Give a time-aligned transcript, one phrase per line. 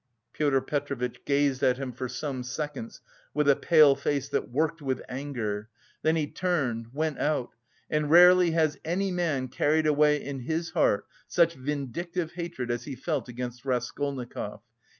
[0.33, 3.01] Pyotr Petrovitch gazed at him for some seconds
[3.35, 5.69] with a pale face that worked with anger,
[6.01, 7.51] then he turned, went out,
[7.87, 12.95] and rarely has any man carried away in his heart such vindictive hatred as he
[12.95, 14.61] felt against Raskolnikov.